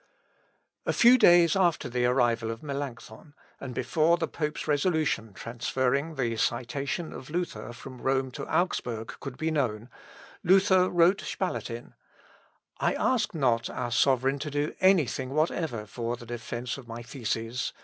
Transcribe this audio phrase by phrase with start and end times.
[0.87, 6.37] A few days after the arrival of Melancthon, and before the pope's resolution transferring the
[6.37, 9.89] citation of Luther from Rome to Augsburg could be known,
[10.43, 11.93] Luther wrote Spalatin:
[12.79, 17.03] "I ask not our sovereign to do any thing whatever for the defence of my
[17.03, 17.71] theses.